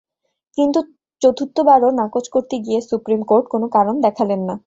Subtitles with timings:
[0.57, 0.79] কিন্তু
[1.21, 4.55] চতুর্থবারও নাকচ করতে গিয়ে সুপ্রিম কোর্ট কোনো কারণ দেখালেন না।